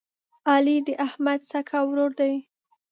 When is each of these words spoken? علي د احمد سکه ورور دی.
علي 0.51 0.77
د 0.87 0.89
احمد 1.07 1.39
سکه 1.51 1.79
ورور 1.87 2.11
دی. 2.19 2.33